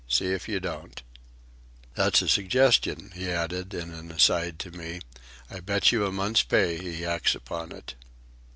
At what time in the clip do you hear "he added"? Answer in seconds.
3.13-3.71